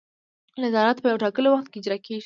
[0.63, 2.19] نظارت په یو ټاکلي وخت کې اجرا کیږي.